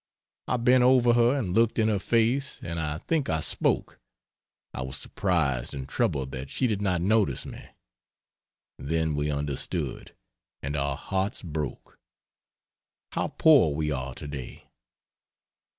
[0.47, 3.99] I bent over her and looked in her face, and I think I spoke
[4.73, 7.67] I was surprised and troubled that she did not notice me.
[8.79, 10.15] Then we understood,
[10.63, 11.99] and our hearts broke.
[13.11, 14.71] How poor we are today!